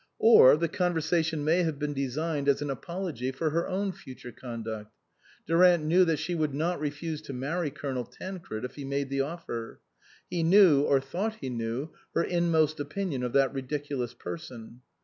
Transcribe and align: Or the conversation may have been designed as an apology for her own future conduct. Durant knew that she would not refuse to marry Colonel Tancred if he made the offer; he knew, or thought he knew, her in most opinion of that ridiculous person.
Or 0.17 0.57
the 0.57 0.67
conversation 0.67 1.43
may 1.45 1.61
have 1.61 1.77
been 1.77 1.93
designed 1.93 2.49
as 2.49 2.59
an 2.63 2.71
apology 2.71 3.31
for 3.31 3.51
her 3.51 3.67
own 3.67 3.91
future 3.91 4.31
conduct. 4.31 4.91
Durant 5.45 5.83
knew 5.85 6.05
that 6.05 6.17
she 6.17 6.33
would 6.33 6.55
not 6.55 6.79
refuse 6.79 7.21
to 7.21 7.33
marry 7.33 7.69
Colonel 7.69 8.05
Tancred 8.05 8.65
if 8.65 8.73
he 8.73 8.83
made 8.83 9.11
the 9.11 9.21
offer; 9.21 9.79
he 10.27 10.41
knew, 10.41 10.81
or 10.81 10.99
thought 11.01 11.35
he 11.35 11.51
knew, 11.51 11.91
her 12.15 12.23
in 12.23 12.49
most 12.49 12.79
opinion 12.79 13.21
of 13.21 13.33
that 13.33 13.53
ridiculous 13.53 14.15
person. 14.15 14.81